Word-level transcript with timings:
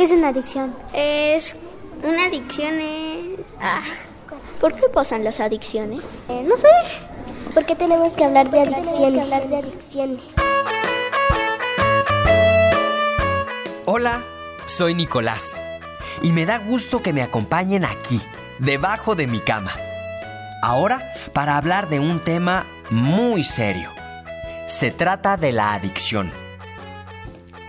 ¿Qué 0.00 0.04
es 0.04 0.12
una 0.12 0.28
adicción? 0.28 0.74
Es 0.94 1.56
una 2.02 2.24
adicción 2.24 2.72
es... 2.80 3.52
Ah, 3.60 3.82
¿Por 4.58 4.72
qué 4.72 4.88
pasan 4.88 5.24
las 5.24 5.40
adicciones? 5.40 6.02
Eh, 6.30 6.42
no 6.42 6.56
sé. 6.56 6.68
¿Por 7.52 7.66
qué 7.66 7.76
tenemos 7.76 8.14
que 8.14 8.24
hablar 8.24 8.50
de 8.50 8.60
adicciones? 8.60 9.20
hablar 9.20 9.46
de 9.46 9.56
adicciones? 9.58 10.22
Hola, 13.84 14.24
soy 14.64 14.94
Nicolás 14.94 15.60
y 16.22 16.32
me 16.32 16.46
da 16.46 16.60
gusto 16.60 17.02
que 17.02 17.12
me 17.12 17.20
acompañen 17.20 17.84
aquí, 17.84 18.22
debajo 18.58 19.14
de 19.14 19.26
mi 19.26 19.40
cama. 19.40 19.74
Ahora 20.62 21.12
para 21.34 21.58
hablar 21.58 21.90
de 21.90 22.00
un 22.00 22.20
tema 22.20 22.64
muy 22.88 23.44
serio. 23.44 23.92
Se 24.64 24.92
trata 24.92 25.36
de 25.36 25.52
la 25.52 25.74
adicción. 25.74 26.32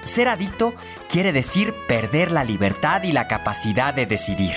Ser 0.04 0.30
adicto 0.30 0.74
quiere 1.12 1.34
decir 1.34 1.76
perder 1.88 2.32
la 2.32 2.46
libertad 2.46 3.04
y 3.04 3.12
la 3.12 3.28
capacidad 3.28 3.94
de 3.94 4.06
decidir, 4.06 4.54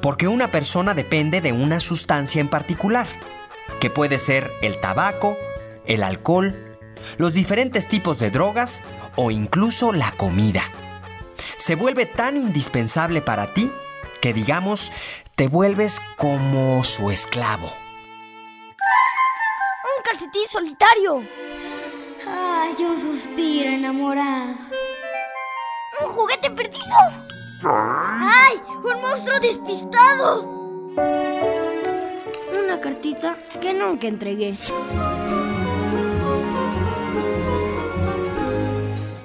porque 0.00 0.28
una 0.28 0.52
persona 0.52 0.94
depende 0.94 1.40
de 1.40 1.50
una 1.52 1.80
sustancia 1.80 2.40
en 2.40 2.48
particular, 2.48 3.08
que 3.80 3.90
puede 3.90 4.18
ser 4.18 4.52
el 4.62 4.78
tabaco, 4.78 5.36
el 5.84 6.04
alcohol, 6.04 6.78
los 7.16 7.34
diferentes 7.34 7.88
tipos 7.88 8.20
de 8.20 8.30
drogas 8.30 8.84
o 9.16 9.32
incluso 9.32 9.92
la 9.92 10.12
comida. 10.12 10.62
Se 11.56 11.74
vuelve 11.74 12.06
tan 12.06 12.36
indispensable 12.36 13.20
para 13.20 13.52
ti 13.52 13.72
que 14.20 14.32
digamos 14.32 14.92
te 15.34 15.48
vuelves 15.48 16.00
como 16.16 16.84
su 16.84 17.10
esclavo. 17.10 17.66
¡Un 19.96 20.02
calcetín 20.04 20.46
solitario! 20.46 21.26
Ay, 22.24 22.76
un 22.84 23.00
suspiro 23.00 23.70
enamorado. 23.70 24.81
¡Un 26.02 26.08
juguete 26.08 26.50
perdido! 26.50 26.96
¡Ay! 27.64 28.60
¡Un 28.82 29.00
monstruo 29.00 29.38
despistado! 29.38 30.42
Una 32.64 32.80
cartita 32.80 33.36
que 33.60 33.72
nunca 33.72 34.08
entregué. 34.08 34.56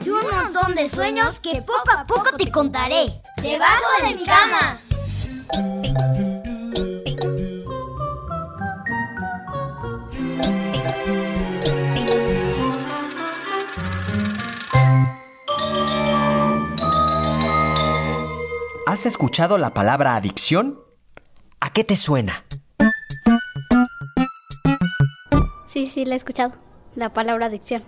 Y 0.06 0.10
un 0.10 0.22
montón 0.22 0.76
de 0.76 0.88
sueños 0.90 1.40
que 1.40 1.64
poco 1.64 1.92
a 1.98 2.06
poco 2.06 2.36
te 2.38 2.52
contaré. 2.52 3.22
¡Debajo 3.42 4.04
de 4.04 4.16
mi 4.16 4.26
cama! 4.26 4.78
¿Has 18.98 19.06
escuchado 19.06 19.60
la 19.60 19.76
palabra 19.76 20.16
adicción? 20.16 20.80
¿A 21.60 21.70
qué 21.70 21.84
te 21.84 21.96
suena? 21.96 22.46
Sí, 25.68 25.86
sí, 25.86 26.04
la 26.04 26.16
he 26.16 26.18
escuchado. 26.18 26.54
La 26.96 27.14
palabra 27.14 27.46
adicción. 27.46 27.84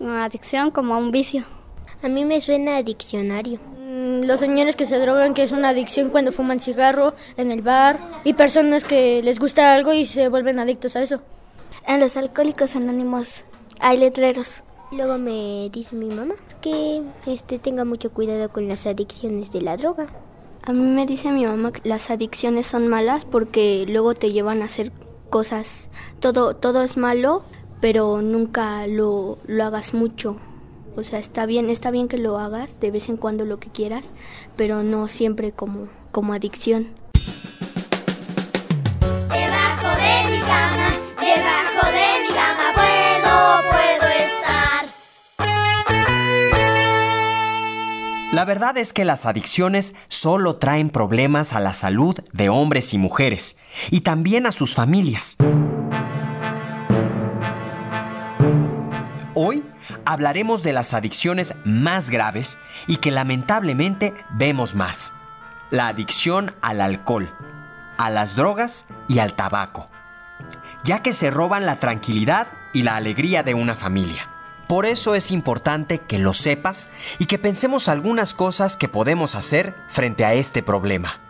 Adicción 0.00 0.70
como 0.70 0.94
a 0.94 0.96
un 0.96 1.10
vicio. 1.10 1.44
A 2.02 2.08
mí 2.08 2.24
me 2.24 2.40
suena 2.40 2.78
a 2.78 2.82
diccionario. 2.82 3.60
Mm, 3.78 4.22
Los 4.24 4.40
señores 4.40 4.76
que 4.76 4.86
se 4.86 4.98
drogan, 4.98 5.34
que 5.34 5.42
es 5.42 5.52
una 5.52 5.68
adicción 5.68 6.08
cuando 6.08 6.32
fuman 6.32 6.58
cigarro 6.58 7.12
en 7.36 7.50
el 7.50 7.60
bar, 7.60 7.98
y 8.24 8.32
personas 8.32 8.82
que 8.82 9.22
les 9.22 9.38
gusta 9.38 9.74
algo 9.74 9.92
y 9.92 10.06
se 10.06 10.30
vuelven 10.30 10.58
adictos 10.58 10.96
a 10.96 11.02
eso. 11.02 11.20
En 11.86 12.00
los 12.00 12.16
alcohólicos 12.16 12.76
anónimos 12.76 13.44
hay 13.78 13.98
letreros. 13.98 14.62
Luego 14.90 15.18
me 15.18 15.68
dice 15.70 15.96
mi 15.96 16.06
mamá 16.06 16.34
que 16.62 17.02
este 17.26 17.58
tenga 17.58 17.84
mucho 17.84 18.10
cuidado 18.10 18.48
con 18.48 18.68
las 18.68 18.86
adicciones 18.86 19.52
de 19.52 19.60
la 19.60 19.76
droga. 19.76 20.06
A 20.66 20.72
mí 20.72 20.80
me 20.80 21.06
dice 21.06 21.30
mi 21.30 21.46
mamá 21.46 21.70
que 21.70 21.88
las 21.88 22.10
adicciones 22.10 22.66
son 22.66 22.88
malas 22.88 23.24
porque 23.24 23.86
luego 23.88 24.14
te 24.14 24.32
llevan 24.32 24.62
a 24.62 24.64
hacer 24.64 24.90
cosas. 25.30 25.88
Todo, 26.18 26.56
todo 26.56 26.82
es 26.82 26.96
malo, 26.96 27.44
pero 27.80 28.20
nunca 28.20 28.88
lo, 28.88 29.38
lo 29.46 29.64
hagas 29.64 29.94
mucho. 29.94 30.38
O 30.96 31.04
sea, 31.04 31.20
está 31.20 31.46
bien, 31.46 31.70
está 31.70 31.92
bien 31.92 32.08
que 32.08 32.18
lo 32.18 32.36
hagas 32.38 32.80
de 32.80 32.90
vez 32.90 33.08
en 33.08 33.16
cuando 33.16 33.44
lo 33.44 33.60
que 33.60 33.70
quieras, 33.70 34.12
pero 34.56 34.82
no 34.82 35.06
siempre 35.06 35.52
como, 35.52 35.86
como 36.10 36.32
adicción. 36.32 36.88
La 48.36 48.44
verdad 48.44 48.76
es 48.76 48.92
que 48.92 49.06
las 49.06 49.24
adicciones 49.24 49.94
solo 50.08 50.56
traen 50.56 50.90
problemas 50.90 51.54
a 51.54 51.60
la 51.60 51.72
salud 51.72 52.18
de 52.34 52.50
hombres 52.50 52.92
y 52.92 52.98
mujeres, 52.98 53.56
y 53.90 54.02
también 54.02 54.44
a 54.44 54.52
sus 54.52 54.74
familias. 54.74 55.38
Hoy 59.32 59.64
hablaremos 60.04 60.62
de 60.62 60.74
las 60.74 60.92
adicciones 60.92 61.54
más 61.64 62.10
graves 62.10 62.58
y 62.86 62.98
que 62.98 63.10
lamentablemente 63.10 64.12
vemos 64.32 64.74
más. 64.74 65.14
La 65.70 65.88
adicción 65.88 66.54
al 66.60 66.82
alcohol, 66.82 67.34
a 67.96 68.10
las 68.10 68.36
drogas 68.36 68.84
y 69.08 69.18
al 69.20 69.32
tabaco, 69.32 69.88
ya 70.84 71.02
que 71.02 71.14
se 71.14 71.30
roban 71.30 71.64
la 71.64 71.76
tranquilidad 71.76 72.48
y 72.74 72.82
la 72.82 72.96
alegría 72.96 73.42
de 73.42 73.54
una 73.54 73.74
familia. 73.74 74.35
Por 74.68 74.84
eso 74.84 75.14
es 75.14 75.30
importante 75.30 75.98
que 75.98 76.18
lo 76.18 76.34
sepas 76.34 76.88
y 77.20 77.26
que 77.26 77.38
pensemos 77.38 77.88
algunas 77.88 78.34
cosas 78.34 78.76
que 78.76 78.88
podemos 78.88 79.36
hacer 79.36 79.74
frente 79.88 80.24
a 80.24 80.34
este 80.34 80.62
problema. 80.62 81.20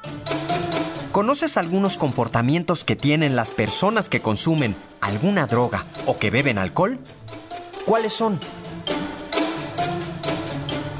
¿Conoces 1.12 1.56
algunos 1.58 1.98
comportamientos 1.98 2.84
que 2.84 2.96
tienen 2.96 3.36
las 3.36 3.50
personas 3.50 4.08
que 4.08 4.20
consumen 4.20 4.74
alguna 5.00 5.46
droga 5.46 5.84
o 6.06 6.18
que 6.18 6.30
beben 6.30 6.58
alcohol? 6.58 6.98
¿Cuáles 7.84 8.14
son? 8.14 8.40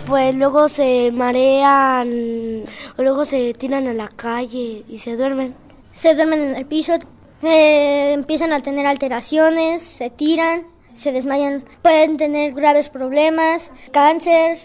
Pues 0.06 0.34
luego 0.34 0.68
se 0.68 1.10
marean, 1.12 2.64
o 2.96 3.02
luego 3.02 3.24
se 3.24 3.54
tiran 3.54 3.88
a 3.88 3.94
la 3.94 4.08
calle 4.08 4.84
y 4.88 4.98
se 4.98 5.16
duermen. 5.16 5.54
Se 5.92 6.14
duermen 6.14 6.40
en 6.40 6.56
el 6.56 6.66
piso, 6.66 6.94
eh, 7.42 8.12
empiezan 8.12 8.52
a 8.52 8.60
tener 8.60 8.86
alteraciones, 8.86 9.82
se 9.82 10.10
tiran, 10.10 10.75
se 10.96 11.12
desmayan, 11.12 11.64
pueden 11.82 12.16
tener 12.16 12.52
graves 12.52 12.88
problemas, 12.88 13.70
cáncer 13.92 14.58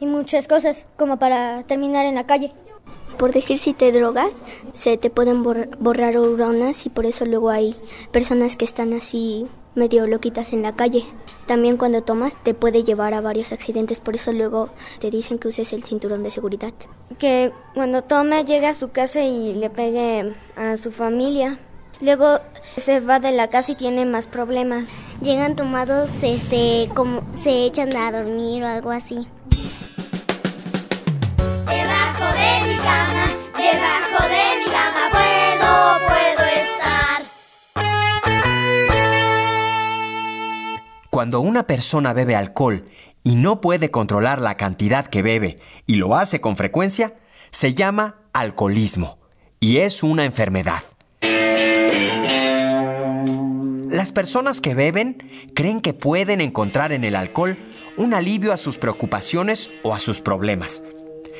y 0.00 0.06
muchas 0.06 0.46
cosas 0.46 0.86
como 0.96 1.18
para 1.18 1.62
terminar 1.64 2.06
en 2.06 2.14
la 2.14 2.26
calle. 2.26 2.52
Por 3.18 3.32
decir 3.32 3.58
si 3.58 3.72
te 3.74 3.90
drogas, 3.90 4.32
se 4.74 4.96
te 4.96 5.10
pueden 5.10 5.42
bor- 5.42 5.76
borrar 5.80 6.14
neuronas 6.14 6.86
y 6.86 6.88
por 6.90 7.04
eso 7.04 7.24
luego 7.24 7.50
hay 7.50 7.74
personas 8.12 8.54
que 8.56 8.64
están 8.64 8.92
así 8.92 9.46
medio 9.74 10.06
loquitas 10.06 10.52
en 10.52 10.62
la 10.62 10.76
calle. 10.76 11.04
También 11.46 11.76
cuando 11.78 12.02
tomas 12.02 12.34
te 12.44 12.54
puede 12.54 12.84
llevar 12.84 13.14
a 13.14 13.20
varios 13.20 13.52
accidentes, 13.52 13.98
por 13.98 14.14
eso 14.14 14.32
luego 14.32 14.68
te 15.00 15.10
dicen 15.10 15.38
que 15.38 15.48
uses 15.48 15.72
el 15.72 15.82
cinturón 15.82 16.22
de 16.22 16.30
seguridad. 16.30 16.72
Que 17.18 17.52
cuando 17.74 18.02
toma 18.02 18.42
llega 18.42 18.68
a 18.68 18.74
su 18.74 18.90
casa 18.90 19.22
y 19.22 19.54
le 19.54 19.70
pegue 19.70 20.34
a 20.56 20.76
su 20.76 20.92
familia. 20.92 21.58
Luego 22.00 22.38
se 22.76 23.00
va 23.00 23.18
de 23.18 23.32
la 23.32 23.48
casa 23.48 23.72
y 23.72 23.74
tiene 23.74 24.06
más 24.06 24.28
problemas. 24.28 24.98
Llegan 25.20 25.56
tomados, 25.56 26.10
este, 26.22 26.88
como 26.94 27.22
se 27.42 27.64
echan 27.64 27.96
a 27.96 28.12
dormir 28.12 28.62
o 28.62 28.68
algo 28.68 28.92
así. 28.92 29.26
Debajo 31.66 32.24
de 32.34 32.68
mi 32.68 32.76
cama, 32.76 33.26
debajo 33.56 34.28
de 34.28 34.58
mi 34.60 34.66
cama 34.70 35.10
puedo, 35.10 35.98
puedo 36.06 36.44
estar. 36.48 37.22
Cuando 41.10 41.40
una 41.40 41.66
persona 41.66 42.12
bebe 42.12 42.36
alcohol 42.36 42.84
y 43.24 43.34
no 43.34 43.60
puede 43.60 43.90
controlar 43.90 44.40
la 44.40 44.56
cantidad 44.56 45.04
que 45.04 45.22
bebe 45.22 45.56
y 45.84 45.96
lo 45.96 46.14
hace 46.14 46.40
con 46.40 46.54
frecuencia, 46.54 47.16
se 47.50 47.74
llama 47.74 48.18
alcoholismo 48.32 49.18
y 49.58 49.78
es 49.78 50.04
una 50.04 50.24
enfermedad. 50.24 50.84
Personas 54.18 54.60
que 54.60 54.74
beben 54.74 55.16
creen 55.54 55.80
que 55.80 55.94
pueden 55.94 56.40
encontrar 56.40 56.90
en 56.90 57.04
el 57.04 57.14
alcohol 57.14 57.56
un 57.96 58.14
alivio 58.14 58.52
a 58.52 58.56
sus 58.56 58.76
preocupaciones 58.76 59.70
o 59.84 59.94
a 59.94 60.00
sus 60.00 60.20
problemas. 60.20 60.82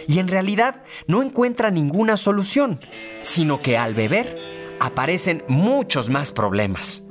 Y 0.07 0.21
en 0.21 0.29
realidad 0.29 0.85
no 1.09 1.21
encuentran 1.21 1.75
ninguna 1.75 2.17
solución, 2.17 2.81
sino 3.23 3.63
que 3.63 3.77
al 3.77 3.95
beber 3.95 4.39
aparecen 4.79 5.43
muchos 5.49 6.09
más 6.09 6.31
problemas. 6.31 7.03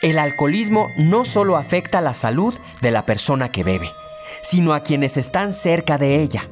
El 0.00 0.18
alcoholismo 0.18 0.86
no 0.96 1.26
solo 1.26 1.58
afecta 1.58 2.00
la 2.00 2.14
salud 2.14 2.54
de 2.80 2.92
la 2.92 3.04
persona 3.04 3.52
que 3.52 3.62
bebe, 3.62 3.90
sino 4.40 4.72
a 4.72 4.80
quienes 4.80 5.18
están 5.18 5.52
cerca 5.52 5.98
de 5.98 6.22
ella. 6.22 6.48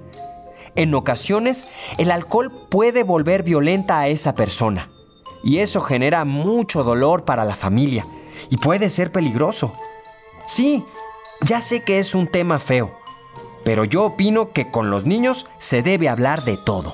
En 0.76 0.92
ocasiones, 0.94 1.68
el 1.96 2.10
alcohol 2.10 2.52
puede 2.68 3.02
volver 3.02 3.44
violenta 3.44 3.98
a 3.98 4.08
esa 4.08 4.34
persona, 4.34 4.90
y 5.44 5.58
eso 5.58 5.82
genera 5.82 6.24
mucho 6.24 6.82
dolor 6.82 7.24
para 7.24 7.44
la 7.44 7.54
familia, 7.54 8.06
y 8.50 8.56
puede 8.56 8.88
ser 8.88 9.12
peligroso. 9.12 9.74
Sí, 10.46 10.84
ya 11.42 11.60
sé 11.60 11.84
que 11.84 11.98
es 11.98 12.14
un 12.14 12.26
tema 12.26 12.58
feo, 12.58 12.98
Pero 13.64 13.84
yo 13.84 14.04
opino 14.04 14.52
que 14.52 14.70
con 14.70 14.90
los 14.90 15.06
niños 15.06 15.46
se 15.58 15.82
debe 15.82 16.10
hablar 16.10 16.44
de 16.44 16.58
todo. 16.58 16.92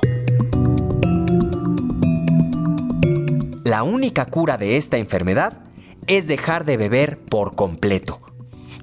La 3.65 3.83
única 3.83 4.27
cura 4.27 4.57
de 4.57 4.77
esta 4.77 4.97
enfermedad 4.97 5.65
es 6.07 6.29
dejar 6.29 6.65
de 6.65 6.77
beber 6.77 7.19
por 7.19 7.57
completo. 7.57 8.21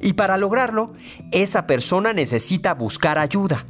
Y 0.01 0.13
para 0.13 0.37
lograrlo, 0.37 0.93
esa 1.31 1.65
persona 1.65 2.11
necesita 2.11 2.73
buscar 2.73 3.17
ayuda. 3.17 3.65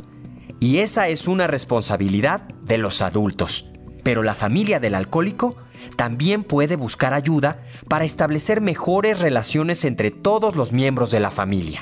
Y 0.60 0.80
esa 0.80 1.10
es 1.10 1.28
una 1.28 1.46
responsabilidad 1.46 2.42
de 2.64 2.80
los 2.80 3.04
adultos. 3.04 3.70
Pero 4.04 4.24
la 4.24 4.34
familia 4.34 4.80
del 4.80 4.96
alcohólico 4.96 5.56
también 5.98 6.46
puede 6.46 6.78
buscar 6.78 7.14
ayuda 7.14 7.60
para 7.90 8.06
establecer 8.06 8.62
mejores 8.62 9.20
relaciones 9.20 9.84
entre 9.84 10.12
todos 10.12 10.56
los 10.56 10.72
miembros 10.72 11.12
de 11.12 11.20
la 11.20 11.32
familia. 11.32 11.82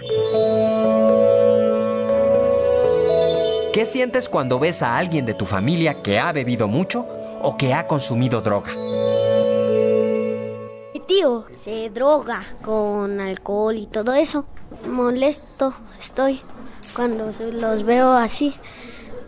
¿Qué 3.74 3.86
sientes 3.86 4.30
cuando 4.30 4.58
ves 4.58 4.82
a 4.82 4.98
alguien 4.98 5.26
de 5.26 5.34
tu 5.34 5.46
familia 5.46 6.02
que 6.02 6.18
ha 6.18 6.32
bebido 6.32 6.68
mucho 6.68 7.06
o 7.42 7.58
que 7.58 7.74
ha 7.74 7.88
consumido 7.88 8.42
droga? 8.42 8.74
Mi 10.94 11.02
tío 11.02 11.46
se 11.62 11.90
droga 11.90 12.46
con 12.64 13.20
alcohol 13.20 13.76
y 13.76 13.86
todo 13.86 14.14
eso. 14.14 14.46
Molesto 14.88 15.74
estoy 16.00 16.42
cuando 16.96 17.30
los 17.52 17.84
veo 17.84 18.14
así, 18.14 18.56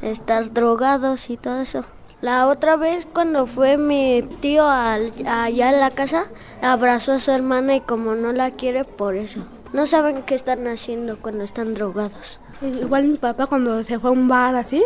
estar 0.02 0.54
drogados 0.54 1.30
y 1.30 1.36
todo 1.36 1.60
eso. 1.60 1.84
La 2.20 2.48
otra 2.48 2.78
vez 2.78 3.06
cuando 3.06 3.46
fue 3.46 3.78
mi 3.78 4.24
tío 4.42 4.68
allá 4.68 5.70
en 5.72 5.80
la 5.80 5.92
casa, 5.92 6.26
abrazó 6.64 7.12
a 7.12 7.20
su 7.20 7.30
hermana 7.30 7.76
y 7.76 7.82
como 7.82 8.16
no 8.16 8.34
la 8.34 8.52
quiere 8.52 8.86
por 8.86 9.16
eso. 9.16 9.42
No 9.72 9.86
saben 9.86 10.24
qué 10.24 10.34
están 10.34 10.66
haciendo 10.66 11.20
cuando 11.20 11.44
están 11.44 11.76
drogados. 11.76 12.40
Igual 12.62 13.08
mi 13.08 13.18
papá 13.18 13.46
cuando 13.46 13.84
se 13.84 14.00
fue 14.00 14.10
a 14.10 14.14
un 14.14 14.28
bar 14.28 14.56
así, 14.56 14.84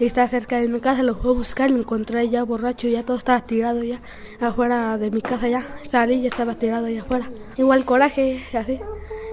y 0.00 0.06
está 0.06 0.26
cerca 0.26 0.58
de 0.58 0.66
mi 0.66 0.80
casa, 0.80 1.04
lo 1.04 1.14
fue 1.14 1.30
a 1.30 1.34
buscar, 1.34 1.70
lo 1.70 1.78
encontré 1.78 2.28
ya 2.28 2.42
borracho, 2.42 2.88
ya 2.88 3.04
todo 3.04 3.18
estaba 3.18 3.40
tirado 3.40 3.84
ya, 3.84 4.00
afuera 4.40 4.98
de 4.98 5.12
mi 5.12 5.20
casa 5.20 5.46
ya. 5.46 5.64
Salí 5.84 6.14
y 6.14 6.22
ya 6.22 6.28
estaba 6.28 6.56
tirado 6.56 6.86
allá 6.86 7.02
afuera. 7.02 7.30
Igual 7.56 7.84
coraje, 7.84 8.42
así. 8.52 8.80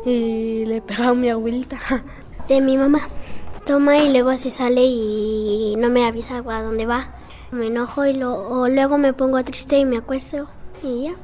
Y 0.06 0.66
le 0.66 0.82
pegaba 0.82 1.10
a 1.10 1.16
mi 1.16 1.30
abuelita. 1.30 1.80
De 2.48 2.62
mi 2.62 2.78
mamá. 2.78 3.00
Toma 3.66 3.98
y 3.98 4.12
luego 4.12 4.36
se 4.38 4.52
sale 4.52 4.84
y 4.84 5.76
no 5.78 5.90
me 5.90 6.06
avisa 6.06 6.38
a 6.38 6.62
dónde 6.62 6.86
va. 6.86 7.21
Me 7.52 7.68
enojo 7.68 8.06
y 8.06 8.14
lo, 8.14 8.68
luego 8.70 8.98
me 8.98 9.12
pongo 9.12 9.44
triste 9.44 9.78
y 9.78 9.86
me 9.86 9.98
acuesto 9.98 10.48
y 10.84 11.04
ya. 11.04 11.16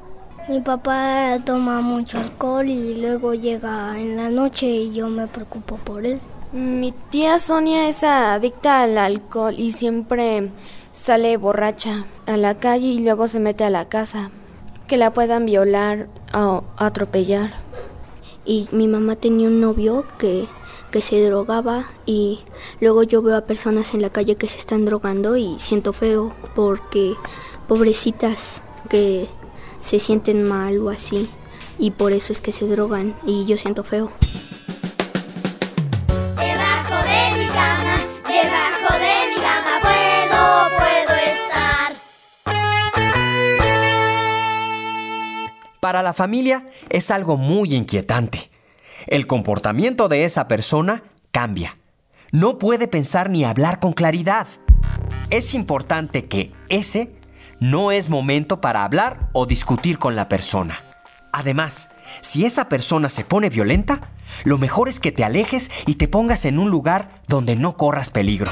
Mi 0.49 0.61
papá 0.61 1.37
toma 1.45 1.81
mucho 1.81 2.19
alcohol 2.19 2.67
y 2.67 2.95
luego 2.95 3.33
llega 3.33 3.99
en 3.99 4.17
la 4.17 4.29
noche 4.29 4.65
y 4.65 4.93
yo 4.93 5.07
me 5.07 5.27
preocupo 5.27 5.77
por 5.77 6.05
él. 6.05 6.19
Mi 6.53 6.93
tía 6.93 7.39
Sonia 7.39 7.89
es 7.89 8.03
adicta 8.03 8.81
al 8.81 8.97
alcohol 8.97 9.55
y 9.57 9.73
siempre 9.73 10.49
sale 10.93 11.35
borracha 11.37 12.05
a 12.25 12.37
la 12.37 12.55
calle 12.55 12.87
y 12.87 12.99
luego 12.99 13.27
se 13.27 13.39
mete 13.39 13.65
a 13.65 13.69
la 13.69 13.89
casa. 13.89 14.29
Que 14.87 14.95
la 14.95 15.11
puedan 15.11 15.45
violar 15.45 16.07
o 16.33 16.63
atropellar. 16.77 17.51
Y 18.45 18.69
mi 18.71 18.87
mamá 18.87 19.17
tenía 19.17 19.47
un 19.47 19.59
novio 19.59 20.05
que 20.17 20.47
que 20.91 21.01
se 21.01 21.23
drogaba 21.23 21.85
y 22.05 22.39
luego 22.79 23.03
yo 23.03 23.21
veo 23.21 23.35
a 23.35 23.41
personas 23.41 23.93
en 23.93 24.01
la 24.01 24.09
calle 24.09 24.35
que 24.35 24.47
se 24.47 24.57
están 24.57 24.85
drogando 24.85 25.35
y 25.37 25.57
siento 25.59 25.93
feo 25.93 26.33
porque 26.55 27.15
pobrecitas 27.67 28.61
que 28.89 29.27
se 29.81 29.99
sienten 29.99 30.43
mal 30.43 30.79
o 30.79 30.89
así 30.89 31.29
y 31.77 31.91
por 31.91 32.13
eso 32.13 32.33
es 32.33 32.41
que 32.41 32.51
se 32.51 32.67
drogan 32.67 33.15
y 33.25 33.45
yo 33.45 33.57
siento 33.57 33.83
feo. 33.83 34.11
Debajo 36.35 36.95
de 37.03 37.37
mi 37.37 37.47
cama, 37.47 37.97
debajo 38.27 38.93
de 38.99 39.29
mi 39.29 39.35
cama 39.35 39.79
puedo, 39.81 40.69
puedo 40.77 41.13
estar. 41.19 41.93
Para 45.79 46.01
la 46.01 46.13
familia 46.13 46.65
es 46.89 47.11
algo 47.11 47.37
muy 47.37 47.75
inquietante 47.75 48.51
el 49.05 49.27
comportamiento 49.27 50.09
de 50.09 50.25
esa 50.25 50.47
persona 50.47 51.03
cambia. 51.31 51.77
No 52.31 52.57
puede 52.57 52.87
pensar 52.87 53.29
ni 53.29 53.45
hablar 53.45 53.79
con 53.79 53.93
claridad. 53.93 54.47
Es 55.29 55.53
importante 55.53 56.25
que 56.25 56.51
ese 56.69 57.15
no 57.59 57.91
es 57.91 58.09
momento 58.09 58.59
para 58.59 58.83
hablar 58.83 59.29
o 59.33 59.45
discutir 59.45 59.99
con 59.99 60.15
la 60.15 60.27
persona. 60.27 60.79
Además, 61.31 61.91
si 62.21 62.45
esa 62.45 62.69
persona 62.69 63.09
se 63.09 63.23
pone 63.23 63.49
violenta, 63.49 63.99
lo 64.43 64.57
mejor 64.57 64.89
es 64.89 64.99
que 64.99 65.11
te 65.11 65.23
alejes 65.23 65.69
y 65.85 65.95
te 65.95 66.07
pongas 66.07 66.45
en 66.45 66.59
un 66.59 66.69
lugar 66.69 67.09
donde 67.27 67.55
no 67.55 67.77
corras 67.77 68.09
peligro. 68.09 68.51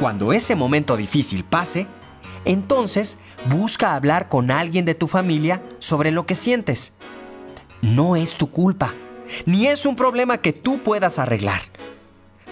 Cuando 0.00 0.32
ese 0.32 0.56
momento 0.56 0.96
difícil 0.96 1.44
pase, 1.44 1.86
entonces 2.44 3.18
busca 3.50 3.94
hablar 3.94 4.28
con 4.28 4.50
alguien 4.50 4.84
de 4.84 4.94
tu 4.94 5.06
familia 5.06 5.62
sobre 5.78 6.10
lo 6.10 6.24
que 6.26 6.34
sientes 6.34 6.96
no 7.82 8.16
es 8.16 8.34
tu 8.34 8.50
culpa, 8.50 8.94
ni 9.46 9.66
es 9.66 9.86
un 9.86 9.96
problema 9.96 10.38
que 10.38 10.52
tú 10.52 10.82
puedas 10.82 11.18
arreglar. 11.18 11.60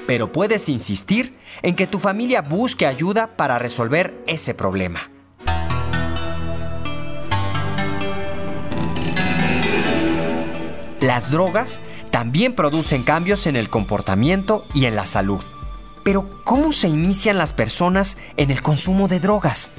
Pero 0.06 0.32
puedes 0.32 0.69
insistir 0.69 1.38
en 1.62 1.75
que 1.75 1.86
tu 1.86 1.98
familia 1.98 2.40
busque 2.40 2.86
ayuda 2.86 3.36
para 3.36 3.58
resolver 3.58 4.22
ese 4.26 4.54
problema. 4.54 5.00
Las 11.00 11.30
drogas 11.30 11.80
también 12.10 12.54
producen 12.54 13.04
cambios 13.04 13.46
en 13.46 13.54
el 13.54 13.69
comportamiento 13.69 14.66
y 14.75 14.86
en 14.86 14.96
la 14.96 15.06
salud. 15.06 15.42
Pero 16.02 16.42
¿cómo 16.44 16.72
se 16.72 16.88
inician 16.88 17.38
las 17.38 17.52
personas 17.52 18.19
en 18.36 18.50
el 18.50 18.62
consumo 18.62 19.06
de 19.06 19.20
drogas? 19.20 19.70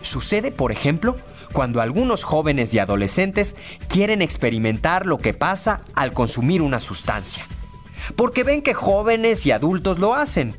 Sucede, 0.00 0.50
por 0.50 0.72
ejemplo, 0.72 1.16
cuando 1.52 1.80
algunos 1.80 2.24
jóvenes 2.24 2.72
y 2.74 2.78
adolescentes 2.78 3.56
quieren 3.88 4.22
experimentar 4.22 5.06
lo 5.06 5.18
que 5.18 5.34
pasa 5.34 5.82
al 5.94 6.12
consumir 6.12 6.62
una 6.62 6.80
sustancia. 6.80 7.46
Porque 8.16 8.44
ven 8.44 8.62
que 8.62 8.74
jóvenes 8.74 9.46
y 9.46 9.52
adultos 9.52 9.98
lo 9.98 10.14
hacen. 10.14 10.56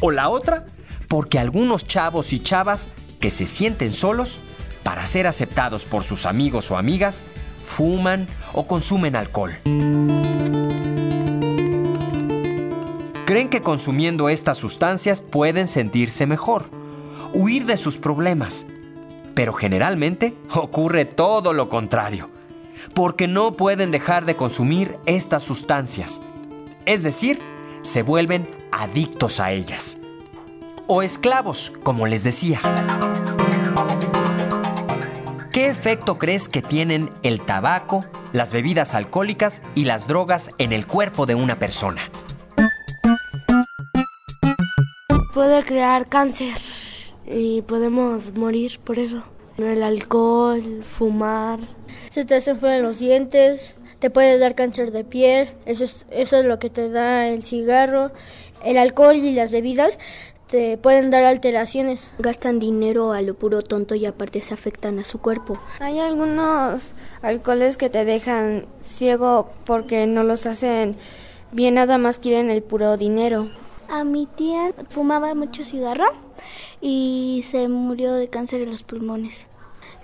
O 0.00 0.10
la 0.10 0.28
otra, 0.28 0.66
porque 1.08 1.38
algunos 1.38 1.86
chavos 1.86 2.32
y 2.32 2.38
chavas 2.38 2.90
que 3.20 3.30
se 3.30 3.46
sienten 3.46 3.92
solos, 3.92 4.40
para 4.82 5.04
ser 5.06 5.26
aceptados 5.26 5.84
por 5.84 6.04
sus 6.04 6.24
amigos 6.24 6.70
o 6.70 6.78
amigas, 6.78 7.24
fuman 7.64 8.26
o 8.52 8.66
consumen 8.66 9.16
alcohol. 9.16 9.58
Creen 13.26 13.50
que 13.50 13.60
consumiendo 13.60 14.30
estas 14.30 14.56
sustancias 14.56 15.20
pueden 15.20 15.68
sentirse 15.68 16.26
mejor, 16.26 16.70
huir 17.34 17.66
de 17.66 17.76
sus 17.76 17.98
problemas, 17.98 18.66
pero 19.38 19.52
generalmente 19.52 20.34
ocurre 20.52 21.04
todo 21.04 21.52
lo 21.52 21.68
contrario, 21.68 22.28
porque 22.92 23.28
no 23.28 23.52
pueden 23.52 23.92
dejar 23.92 24.24
de 24.24 24.34
consumir 24.34 24.98
estas 25.06 25.44
sustancias. 25.44 26.20
Es 26.86 27.04
decir, 27.04 27.40
se 27.82 28.02
vuelven 28.02 28.48
adictos 28.72 29.38
a 29.38 29.52
ellas. 29.52 29.98
O 30.88 31.02
esclavos, 31.02 31.72
como 31.84 32.08
les 32.08 32.24
decía. 32.24 32.60
¿Qué 35.52 35.68
efecto 35.68 36.18
crees 36.18 36.48
que 36.48 36.60
tienen 36.60 37.08
el 37.22 37.40
tabaco, 37.40 38.04
las 38.32 38.50
bebidas 38.50 38.96
alcohólicas 38.96 39.62
y 39.76 39.84
las 39.84 40.08
drogas 40.08 40.50
en 40.58 40.72
el 40.72 40.84
cuerpo 40.84 41.26
de 41.26 41.36
una 41.36 41.60
persona? 41.60 42.02
Puede 45.32 45.62
crear 45.62 46.08
cáncer 46.08 46.56
y 47.30 47.62
podemos 47.62 48.34
morir 48.36 48.78
por 48.82 48.98
eso. 48.98 49.22
El 49.56 49.82
alcohol, 49.82 50.84
fumar. 50.84 51.58
Se 52.10 52.24
te 52.24 52.36
hacen 52.36 52.60
feos 52.60 52.82
los 52.82 52.98
dientes, 53.00 53.74
te 53.98 54.10
puede 54.10 54.38
dar 54.38 54.54
cáncer 54.54 54.92
de 54.92 55.04
piel, 55.04 55.48
eso 55.66 55.84
es, 55.84 56.06
eso 56.10 56.36
es 56.36 56.44
lo 56.46 56.58
que 56.58 56.70
te 56.70 56.88
da 56.88 57.26
el 57.26 57.42
cigarro. 57.42 58.12
El 58.64 58.78
alcohol 58.78 59.16
y 59.16 59.32
las 59.32 59.50
bebidas 59.50 59.98
te 60.46 60.78
pueden 60.78 61.10
dar 61.10 61.24
alteraciones. 61.24 62.10
Gastan 62.18 62.58
dinero 62.58 63.12
a 63.12 63.20
lo 63.22 63.34
puro 63.34 63.62
tonto 63.62 63.94
y 63.94 64.06
aparte 64.06 64.40
se 64.40 64.54
afectan 64.54 64.98
a 64.98 65.04
su 65.04 65.18
cuerpo. 65.18 65.58
Hay 65.80 65.98
algunos 65.98 66.94
alcoholes 67.22 67.76
que 67.76 67.90
te 67.90 68.04
dejan 68.04 68.66
ciego 68.80 69.50
porque 69.64 70.06
no 70.06 70.22
los 70.22 70.46
hacen 70.46 70.96
bien, 71.52 71.74
nada 71.74 71.98
más 71.98 72.18
quieren 72.18 72.50
el 72.50 72.62
puro 72.62 72.96
dinero. 72.96 73.48
A 73.88 74.04
mi 74.04 74.26
tía 74.26 74.72
fumaba 74.88 75.34
mucho 75.34 75.64
cigarro 75.64 76.27
y 76.80 77.44
se 77.50 77.68
murió 77.68 78.12
de 78.14 78.28
cáncer 78.28 78.60
en 78.62 78.70
los 78.70 78.82
pulmones. 78.82 79.46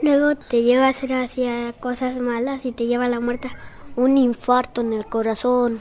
Luego 0.02 0.34
te 0.36 0.62
lleva 0.62 0.86
a 0.86 0.88
hacer 0.90 1.12
hacia 1.14 1.72
cosas 1.74 2.16
malas 2.16 2.66
y 2.66 2.72
te 2.72 2.86
lleva 2.86 3.04
a 3.06 3.08
la 3.08 3.20
muerte. 3.20 3.50
Un 3.96 4.18
infarto 4.18 4.80
en 4.80 4.92
el 4.92 5.06
corazón. 5.06 5.80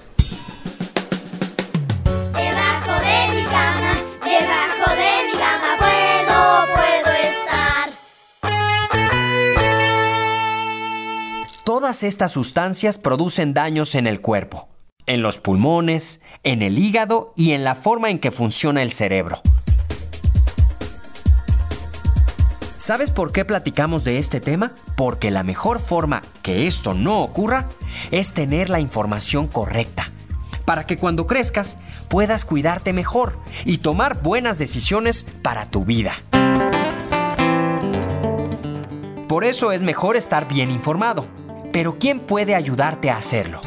Debajo 2.33 2.93
de 2.99 3.33
mi 3.35 3.43
cama, 3.43 3.95
debajo 4.23 4.91
de 4.95 5.25
mi 5.25 5.33
cama 5.33 5.77
puedo, 5.79 6.65
puedo 6.75 7.11
estar. 7.17 7.89
Todas 11.65 12.03
estas 12.03 12.31
sustancias 12.31 12.97
producen 12.97 13.53
daños 13.53 13.95
en 13.95 14.07
el 14.07 14.21
cuerpo. 14.21 14.67
en 15.05 15.21
los 15.21 15.37
pulmones, 15.37 16.23
en 16.43 16.61
el 16.61 16.79
hígado 16.79 17.33
y 17.35 17.51
en 17.51 17.65
la 17.65 17.75
forma 17.75 18.09
en 18.09 18.19
que 18.19 18.31
funciona 18.31 18.81
el 18.81 18.93
cerebro. 18.93 19.41
¿Sabes 22.85 23.11
por 23.11 23.31
qué 23.31 23.45
platicamos 23.45 24.03
de 24.03 24.17
este 24.17 24.41
tema? 24.41 24.73
Porque 24.97 25.31
la 25.31 25.43
mejor 25.43 25.79
forma 25.79 26.21
que 26.41 26.67
esto 26.67 26.93
no 26.93 27.21
ocurra 27.21 27.69
es 28.11 28.33
tener 28.33 28.69
la 28.69 28.81
información 28.81 29.47
correcta, 29.47 30.11
para 30.65 30.85
que 30.85 30.97
cuando 30.97 31.25
crezcas 31.25 31.77
puedas 32.09 32.43
cuidarte 32.43 32.91
mejor 32.91 33.39
y 33.63 33.77
tomar 33.77 34.21
buenas 34.21 34.59
decisiones 34.59 35.25
para 35.41 35.69
tu 35.69 35.85
vida. 35.85 36.11
Por 39.29 39.45
eso 39.45 39.71
es 39.71 39.81
mejor 39.81 40.17
estar 40.17 40.49
bien 40.49 40.69
informado. 40.69 41.25
Pero 41.71 41.97
¿quién 41.97 42.19
puede 42.19 42.53
ayudarte 42.53 43.09
a 43.09 43.15
hacerlo? 43.15 43.61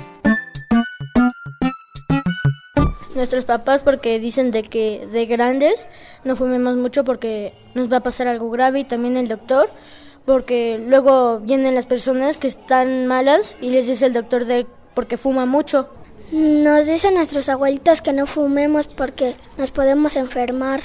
Nuestros 3.16 3.46
papás 3.46 3.80
porque 3.80 4.20
dicen 4.20 4.50
de 4.50 4.62
que 4.62 5.08
de 5.10 5.24
grandes 5.24 5.86
no 6.22 6.36
fumemos 6.36 6.76
mucho 6.76 7.02
porque 7.02 7.54
nos 7.74 7.90
va 7.90 7.96
a 7.96 8.02
pasar 8.02 8.28
algo 8.28 8.50
grave 8.50 8.80
y 8.80 8.84
también 8.84 9.16
el 9.16 9.26
doctor 9.26 9.70
porque 10.26 10.78
luego 10.86 11.40
vienen 11.40 11.74
las 11.74 11.86
personas 11.86 12.36
que 12.36 12.46
están 12.46 13.06
malas 13.06 13.56
y 13.62 13.70
les 13.70 13.86
dice 13.86 14.04
el 14.04 14.12
doctor 14.12 14.44
de 14.44 14.66
porque 14.92 15.16
fuma 15.16 15.46
mucho. 15.46 15.88
Nos 16.30 16.86
dicen 16.86 17.14
nuestros 17.14 17.48
abuelitos 17.48 18.02
que 18.02 18.12
no 18.12 18.26
fumemos 18.26 18.86
porque 18.86 19.34
nos 19.56 19.70
podemos 19.70 20.14
enfermar. 20.16 20.82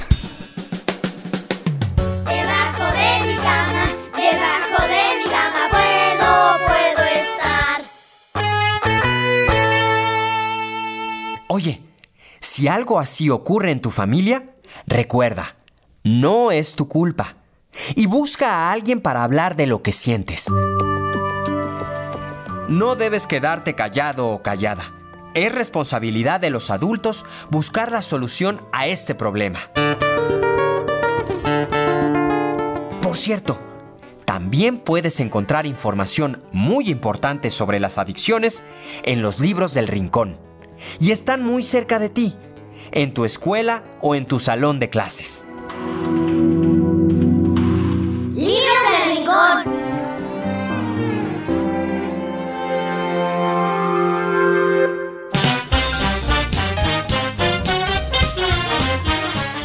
Debajo 2.26 2.86
de 2.94 3.26
mi 3.28 3.36
cama, 3.36 3.88
debajo 4.16 4.84
de 4.88 5.18
mi 5.18 5.26
cama 5.26 5.68
puedo, 5.70 6.60
puedo 6.66 7.04
estar. 7.10 7.82
Oye, 11.50 11.90
si 12.41 12.67
algo 12.67 13.00
así 13.00 13.29
ocurre 13.29 13.71
en 13.71 13.81
tu 13.81 13.91
familia, 13.91 14.50
recuerda, 14.88 15.55
no 16.03 16.51
es 16.51 16.74
tu 16.74 16.88
culpa. 16.88 17.36
Y 17.95 18.07
busca 18.07 18.50
a 18.50 18.71
alguien 18.71 19.00
para 19.00 19.24
hablar 19.24 19.55
de 19.55 19.67
lo 19.67 19.81
que 19.81 19.93
sientes. 19.93 20.48
No 22.67 22.95
debes 22.95 23.27
quedarte 23.27 23.75
callado 23.75 24.29
o 24.29 24.41
callada. 24.41 24.83
Es 25.36 25.53
responsabilidad 25.53 26.41
de 26.41 26.50
los 26.50 26.69
adultos 26.69 27.25
buscar 27.50 27.91
la 27.91 28.01
solución 28.01 28.60
a 28.74 28.88
este 28.88 29.15
problema. 29.15 29.60
Por 33.01 33.17
cierto, 33.17 33.57
también 34.25 34.79
puedes 34.79 35.19
encontrar 35.19 35.65
información 35.65 36.43
muy 36.51 36.89
importante 36.89 37.51
sobre 37.51 37.79
las 37.79 37.98
adicciones 37.98 38.63
en 39.03 39.21
los 39.21 39.39
libros 39.39 39.74
del 39.74 39.88
rincón. 39.88 40.50
Y 41.00 41.12
están 41.12 41.44
muy 41.44 41.64
cerca 41.64 42.00
de 42.00 42.10
ti, 42.10 42.36
en 42.92 43.14
tu 43.14 43.26
escuela 43.26 43.84
o 44.02 44.16
en 44.16 44.26
tu 44.26 44.40
salón 44.40 44.80
de 44.80 44.90
clases. 44.90 45.46
Libros 48.34 48.82
del 49.06 49.18
rincón. 49.18 49.82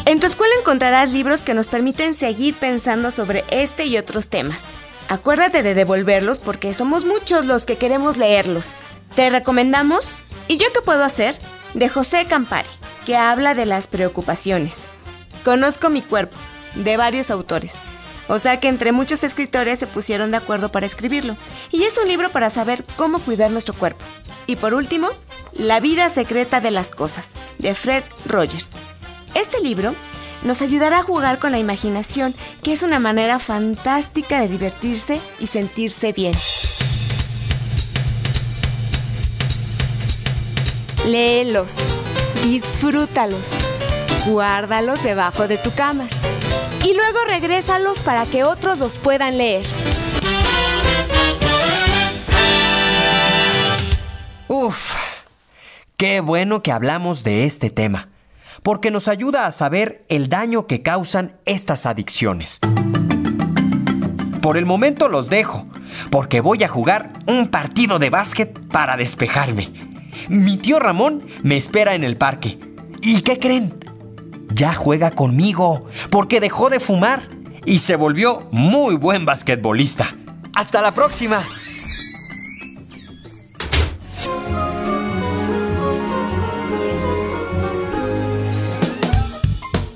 En 0.05 0.21
tu 0.21 0.25
escuela 0.25 0.53
encontrarás 0.57 1.11
libros 1.11 1.43
que 1.43 1.53
nos 1.53 1.67
permiten 1.67 2.15
seguir 2.15 2.55
pensando 2.55 3.11
sobre 3.11 3.43
este 3.49 3.85
y 3.85 3.97
otros 3.97 4.29
temas. 4.29 4.63
Acuérdate 5.09 5.63
de 5.63 5.73
devolverlos 5.73 6.39
porque 6.39 6.73
somos 6.73 7.03
muchos 7.03 7.45
los 7.45 7.65
que 7.65 7.77
queremos 7.77 8.15
leerlos. 8.15 8.75
Te 9.15 9.29
recomendamos 9.29 10.17
¿Y 10.47 10.57
yo 10.57 10.67
qué 10.73 10.81
puedo 10.81 11.03
hacer? 11.03 11.37
de 11.73 11.89
José 11.89 12.25
Campari, 12.25 12.69
que 13.05 13.15
habla 13.15 13.53
de 13.53 13.65
las 13.65 13.87
preocupaciones. 13.87 14.87
Conozco 15.43 15.89
mi 15.89 16.01
cuerpo, 16.01 16.35
de 16.75 16.97
varios 16.97 17.29
autores. 17.29 17.75
O 18.27 18.39
sea 18.39 18.59
que 18.59 18.67
entre 18.67 18.91
muchos 18.91 19.23
escritores 19.23 19.79
se 19.79 19.87
pusieron 19.87 20.31
de 20.31 20.37
acuerdo 20.37 20.71
para 20.71 20.85
escribirlo. 20.85 21.37
Y 21.71 21.83
es 21.83 21.97
un 21.97 22.07
libro 22.07 22.31
para 22.31 22.49
saber 22.49 22.83
cómo 22.95 23.19
cuidar 23.19 23.51
nuestro 23.51 23.75
cuerpo. 23.75 24.03
Y 24.47 24.55
por 24.55 24.73
último, 24.73 25.09
La 25.53 25.79
vida 25.79 26.09
secreta 26.09 26.61
de 26.61 26.69
las 26.69 26.91
cosas, 26.91 27.33
de 27.57 27.73
Fred 27.73 28.03
Rogers. 28.25 28.71
Este 29.33 29.59
libro 29.59 29.95
nos 30.43 30.61
ayudará 30.61 30.99
a 30.99 31.03
jugar 31.03 31.39
con 31.39 31.51
la 31.51 31.57
imaginación, 31.57 32.35
que 32.61 32.73
es 32.73 32.83
una 32.83 32.99
manera 32.99 33.39
fantástica 33.39 34.39
de 34.39 34.49
divertirse 34.49 35.19
y 35.39 35.47
sentirse 35.47 36.13
bien. 36.13 36.35
Léelos, 41.07 41.73
disfrútalos, 42.43 43.53
guárdalos 44.25 45.01
debajo 45.03 45.47
de 45.47 45.57
tu 45.57 45.71
cama 45.71 46.05
y 46.83 46.93
luego 46.93 47.19
regrésalos 47.29 48.01
para 48.01 48.25
que 48.25 48.43
otros 48.43 48.77
los 48.77 48.97
puedan 48.97 49.37
leer. 49.37 49.65
Uf, 54.49 54.91
qué 55.95 56.19
bueno 56.19 56.61
que 56.61 56.73
hablamos 56.73 57.23
de 57.23 57.45
este 57.45 57.69
tema, 57.69 58.09
porque 58.61 58.91
nos 58.91 59.07
ayuda 59.07 59.45
a 59.45 59.53
saber 59.53 60.03
el 60.09 60.27
daño 60.27 60.67
que 60.67 60.81
causan 60.81 61.37
estas 61.45 61.85
adicciones. 61.85 62.59
Por 64.41 64.57
el 64.57 64.65
momento 64.65 65.07
los 65.07 65.29
dejo, 65.29 65.65
porque 66.11 66.41
voy 66.41 66.65
a 66.65 66.67
jugar 66.67 67.13
un 67.27 67.47
partido 67.47 67.97
de 67.97 68.09
básquet 68.09 68.59
para 68.67 68.97
despejarme. 68.97 69.86
Mi 70.29 70.57
tío 70.57 70.79
Ramón 70.79 71.25
me 71.43 71.57
espera 71.57 71.95
en 71.95 72.03
el 72.03 72.17
parque. 72.17 72.59
¿Y 73.01 73.21
qué 73.21 73.39
creen? 73.39 73.73
Ya 74.53 74.73
juega 74.73 75.11
conmigo, 75.11 75.85
porque 76.09 76.39
dejó 76.39 76.69
de 76.69 76.79
fumar 76.79 77.29
y 77.65 77.79
se 77.79 77.95
volvió 77.95 78.47
muy 78.51 78.95
buen 78.95 79.25
basquetbolista. 79.25 80.15
¡Hasta 80.55 80.81
la 80.81 80.91
próxima! 80.91 81.41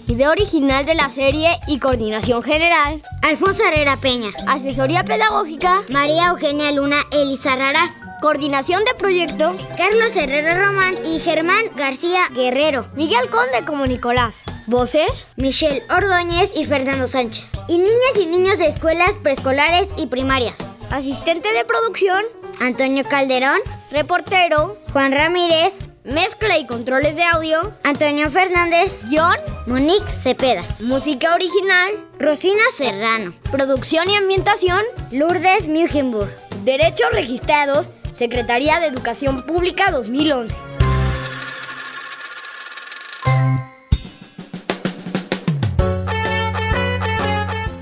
Idea 0.08 0.30
original 0.30 0.86
de 0.86 0.94
la 0.94 1.10
serie 1.10 1.48
y 1.68 1.80
coordinación 1.80 2.44
general. 2.44 3.01
Alfonso 3.24 3.63
Herrera 3.63 3.96
Peña. 3.96 4.30
Asesoría 4.46 5.06
pedagógica. 5.06 5.84
María 5.90 6.28
Eugenia 6.28 6.72
Luna 6.74 6.98
Elisa 7.12 7.56
Raraz. 7.56 7.92
Coordinación 8.22 8.86
de 8.86 8.94
proyecto. 8.94 9.58
Carlos 9.75 10.16
Herrera 10.16 10.63
Román 10.63 10.96
y 11.04 11.18
Germán 11.18 11.66
García 11.75 12.28
Guerrero. 12.32 12.86
Miguel 12.94 13.32
Conde 13.32 13.66
como 13.66 13.88
Nicolás. 13.88 14.44
Voces. 14.68 15.25
Michelle 15.38 15.82
Ordóñez 15.90 16.51
y 16.56 16.66
Fernando 16.66 17.08
Sánchez. 17.08 17.50
Y 17.68 17.80
niñas 17.80 18.16
y 18.20 18.28
niños 18.28 18.60
de 18.60 18.68
escuelas 18.68 19.13
preescolares 19.24 19.88
y 19.98 20.06
primarias. 20.06 20.60
Asistente 20.92 21.51
de 21.51 21.66
producción. 21.66 22.24
Antonio 22.60 23.04
Calderón. 23.10 23.60
Reportero. 23.90 24.78
Juan 24.94 25.13
Ramírez. 25.13 25.74
Mezcla 26.04 26.60
y 26.60 26.68
controles 26.68 27.16
de 27.16 27.24
audio. 27.24 27.74
Antonio 27.84 28.30
Fernández. 28.30 29.01
Guión. 29.10 29.36
Monique 29.66 30.12
Cepeda. 30.22 30.63
Música 30.80 31.34
original. 31.34 31.92
Rosina 32.20 32.62
Serrano. 32.78 33.34
Producción 33.51 34.08
y 34.12 34.16
ambientación. 34.16 34.84
Lourdes 35.12 35.68
Mugenburg. 35.68 36.30
Derechos 36.63 37.10
registrados. 37.13 37.92
Secretaría 38.22 38.80
de 38.80 38.86
Educación 38.86 39.48
Pública 39.48 39.90
2011. 39.90 40.56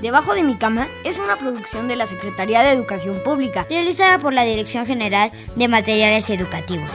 Debajo 0.00 0.32
de 0.32 0.42
mi 0.42 0.56
cama 0.56 0.88
es 1.04 1.18
una 1.18 1.36
producción 1.36 1.88
de 1.88 1.96
la 1.96 2.06
Secretaría 2.06 2.62
de 2.62 2.70
Educación 2.70 3.22
Pública, 3.22 3.66
realizada 3.68 4.18
por 4.18 4.32
la 4.32 4.44
Dirección 4.44 4.86
General 4.86 5.30
de 5.56 5.68
Materiales 5.68 6.30
Educativos. 6.30 6.88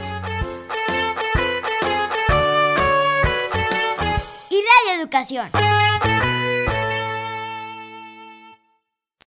Y 4.50 4.56
Radio 4.56 5.00
Educación. 5.00 5.48